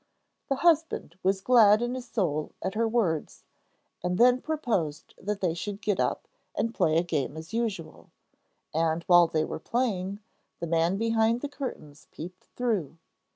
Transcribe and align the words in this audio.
The 0.49 0.55
husband 0.55 1.15
was 1.21 1.41
glad 1.41 1.79
in 1.83 1.93
his 1.93 2.07
soul 2.07 2.53
at 2.63 2.73
her 2.73 2.87
words, 2.87 3.43
and 4.03 4.17
then 4.17 4.41
proposed 4.41 5.13
that 5.21 5.41
they 5.41 5.53
should 5.53 5.79
get 5.79 5.99
up 5.99 6.27
and 6.55 6.73
play 6.73 6.97
a 6.97 7.03
game 7.03 7.37
as 7.37 7.53
usual; 7.53 8.09
and, 8.73 9.03
while 9.03 9.27
they 9.27 9.43
were 9.45 9.59
playing, 9.59 10.19
the 10.59 10.65
man 10.65 10.97
behind 10.97 11.41
the 11.41 11.49
curtains 11.49 12.07
peeped 12.11 12.45
through. 12.55 12.97